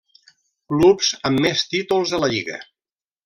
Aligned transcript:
Clubs 0.71 1.09
amb 1.29 1.43
més 1.45 1.63
títols 1.75 2.15
a 2.19 2.23
la 2.25 2.31
lliga. 2.35 2.57